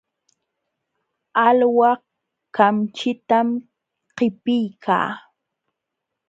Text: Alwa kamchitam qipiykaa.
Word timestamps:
Alwa 1.47 1.91
kamchitam 2.55 3.47
qipiykaa. 4.17 5.09